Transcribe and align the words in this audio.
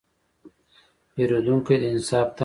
پیرودونکی 1.13 1.75
د 1.81 1.83
انصاف 1.93 2.27
تمه 2.27 2.35
لري. 2.35 2.39